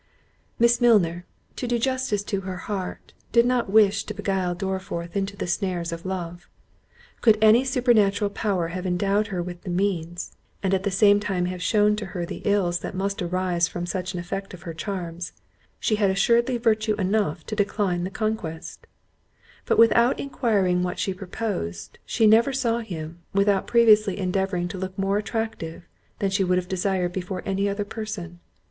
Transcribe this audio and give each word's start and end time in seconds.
Miss 0.57 0.81
Milner, 0.81 1.25
to 1.55 1.67
do 1.67 1.77
justice 1.77 2.23
to 2.23 2.41
her 2.41 2.57
heart, 2.65 3.13
did 3.31 3.45
not 3.45 3.69
wish 3.69 4.03
to 4.05 4.15
beguile 4.15 4.55
Dorriforth 4.55 5.15
into 5.15 5.37
the 5.37 5.45
snares 5.45 5.91
of 5.91 6.07
love: 6.07 6.49
could 7.21 7.37
any 7.39 7.63
supernatural 7.63 8.31
power 8.31 8.69
have 8.69 8.87
endowed 8.87 9.27
her 9.27 9.43
with 9.43 9.61
the 9.61 9.69
means, 9.69 10.35
and 10.63 10.73
at 10.73 10.81
the 10.81 10.89
same 10.89 11.19
time 11.19 11.45
have 11.45 11.61
shewn 11.61 11.95
to 11.97 12.05
her 12.17 12.25
the 12.25 12.41
ills 12.45 12.79
that 12.79 12.95
must 12.95 13.21
arise 13.21 13.67
from 13.67 13.85
such 13.85 14.15
an 14.15 14.19
effect 14.19 14.55
of 14.55 14.63
her 14.63 14.73
charms, 14.73 15.33
she 15.79 15.97
had 15.97 16.09
assuredly 16.09 16.57
virtue 16.57 16.95
enough 16.95 17.45
to 17.45 17.53
have 17.53 17.57
declined 17.57 18.03
the 18.03 18.09
conquest; 18.09 18.87
but 19.67 19.77
without 19.77 20.19
enquiring 20.19 20.81
what 20.81 20.97
she 20.97 21.13
proposed, 21.13 21.99
she 22.07 22.25
never 22.25 22.51
saw 22.51 22.79
him, 22.79 23.19
without 23.35 23.67
previously 23.67 24.17
endeavouring 24.17 24.67
to 24.67 24.79
look 24.79 24.97
more 24.97 25.19
attractive, 25.19 25.83
than 26.17 26.31
she 26.31 26.43
would 26.43 26.57
have 26.57 26.67
desired, 26.67 27.13
before 27.13 27.43
any 27.45 27.69
other 27.69 27.85
person. 27.85 28.39